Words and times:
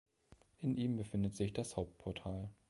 In 0.61 0.77
ihm 0.77 0.95
befindet 0.97 1.35
sich 1.35 1.53
das 1.53 1.75
Hauptportal. 1.77 2.49